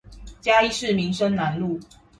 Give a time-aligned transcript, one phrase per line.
[0.41, 1.79] 嘉義市民生南路